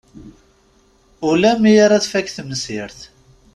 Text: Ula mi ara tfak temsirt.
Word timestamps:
Ula 1.29 1.51
mi 1.61 1.73
ara 1.85 2.03
tfak 2.05 2.27
temsirt. 2.35 2.99